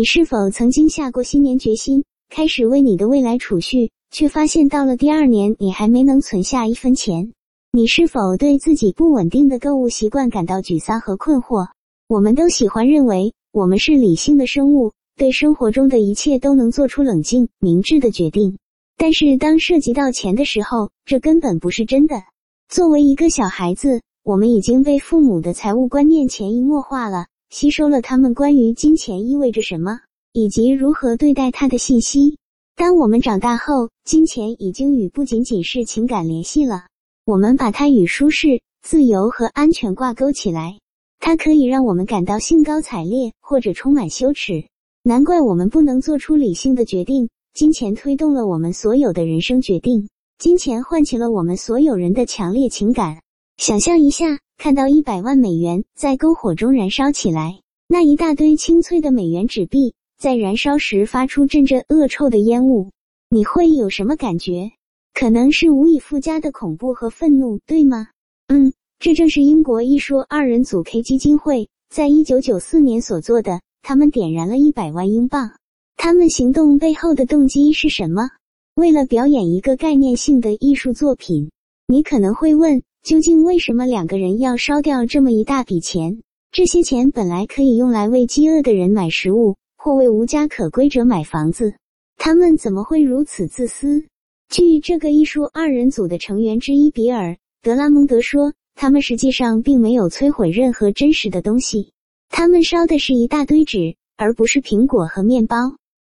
[0.00, 7.34] 你是否曾经下过新年决心，开始为你的未来储蓄，却发现到了第二年你还没能存下一分钱？
[7.70, 11.68] 你是否对自己不稳定的购物习惯感到沮丧和困惑？
[12.08, 18.56] 我们都喜欢认为我们是理性的生物，对生活中的一切都能做出冷静、明智的决定。
[18.96, 22.22] 但是当涉及到钱的时候，这根本不是真的。
[22.70, 29.98] 作为一个小孩子，我们已经被父母的财务观念潜移默化了，吸收了他们关于金钱意味着什么
[30.32, 32.38] 以及如何对待它的信息。
[32.76, 36.84] 当我们长大后，金钱已经与不仅仅是情感联系了，
[37.26, 40.78] 我们把它与舒适、自由和安全挂钩起来。
[41.18, 44.64] 它可以让我们感到兴高采烈，或者充满羞耻。
[45.02, 47.28] 难怪我们不能做出理性的决定。
[47.52, 53.20] 金钱推动了我们所有的人生决定，金钱唤起了我们所有人的强烈情感。
[53.60, 62.88] 想象一下，看到一百万美元在篝火中燃烧起来，那一大堆清脆的美元纸币在燃烧时发出阵阵恶臭的烟雾，
[63.28, 64.70] 你会有什么感觉？
[65.12, 68.08] 可能是无以复加的恐怖和愤怒，对吗？
[68.48, 73.60] 嗯，这正是英国艺术二人组 K 基金会在一九九四年所做的。
[73.82, 75.50] 他们点燃了一百万英镑。
[75.98, 78.30] 他们行动背后的动机是什么？
[78.74, 81.50] 为了表演一个概念性的艺术作品。
[81.86, 86.20] 你可能会问，究竟为什么两个人要烧掉这么一大笔钱？
[86.52, 91.74] 这些钱本来可以用来为饥饿的人买食物，或为无家可归者买房子。
[92.18, 94.04] 他们怎么会如此自私？
[94.50, 101.92] 据这个艺术二人组的成员之一比尔·德拉蒙德说，他们实际上并没有摧毁任何真实的东西，
[102.28, 105.56] 他们烧的是一大堆纸，而不是苹果和面包。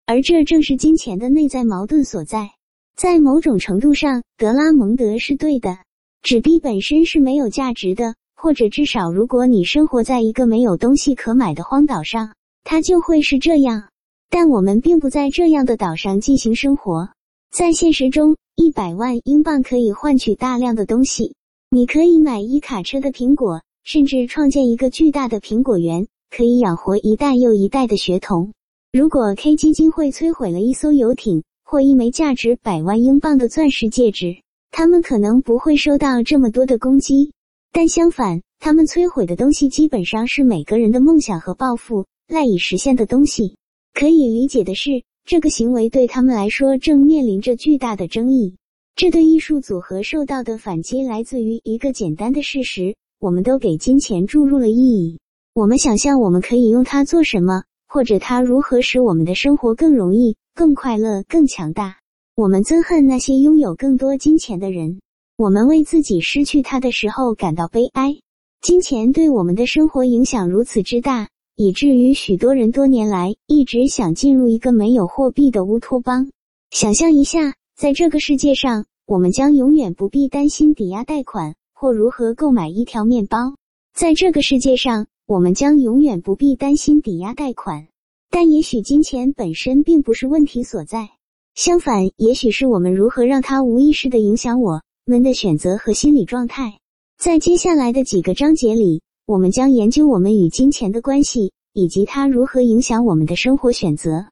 [0.04, 2.50] 而这正是金钱的内在矛盾所在。
[2.96, 5.78] 在某种程度上，德拉蒙德是对的。
[6.22, 13.88] 纸币本身是没有价值的，或者至少，如果你生活在一个没有东西可买的荒岛上，它就会是这样。
[14.30, 17.08] 但我们并不在这样的岛上进行生活。
[17.50, 21.34] 在现实中，一百万英镑可以换取大量的东西。
[21.70, 28.52] 你可以买一卡车的苹果，甚至创建一个巨大的苹果园，可以养活一代又一代的学童。
[28.92, 34.36] 如果 K 基金会摧毁了一艘游艇或一枚价值百万英镑的钻石戒指，
[34.72, 37.30] 他们可能不会收到这么多的攻击。
[37.70, 43.56] 但相反，他们摧毁的东西基本上是每个人的梦想和抱负赖以实现的东西。
[43.94, 48.56] 可以理解的是，这个行为对他们来说正面临着巨大的争议。
[48.96, 55.20] 这对艺术组合受到的反击来自于一个简单的事实：我们都给金钱注入了意义。
[55.54, 57.62] 我们想象我们可以用它做什么。
[57.92, 61.96] 或者它如何使我们的生活更容易、更快乐、更强大？
[62.34, 65.00] 我们憎恨那些拥有更多金钱的人。
[65.36, 68.16] 我们为自己失去它的时候感到悲哀。
[68.62, 76.30] 金钱对我们的生活影响如此之大，以至于许多人多年来一直想进入一个没有货币的乌托邦。
[76.70, 83.56] 想象一下，在这个世界上，我们将永远不必担心抵押贷款或如何购买一条面包。
[83.94, 85.06] 在这个世界上。
[85.24, 87.86] 我们将永远不必担心抵押贷款，
[88.28, 91.10] 但也许金钱本身并不是问题所在。
[91.54, 96.78] 相反，也许是我们如何让它无意识的影响我们的选择和心理状态。
[97.18, 104.24] 在接下来的几个章节里，我们将研究我们与金钱的关系，以及它如何影响我们的生活选择。